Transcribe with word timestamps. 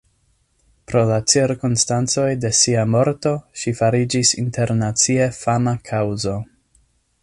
Pro 0.91 1.03
la 1.09 1.19
cirkonstancoj 1.33 2.25
de 2.45 2.51
sia 2.61 2.87
morto 2.95 3.35
ŝi 3.65 3.77
fariĝis 3.83 4.35
internacie 4.45 5.33
fama 5.43 5.81
kaŭzo. 5.93 6.39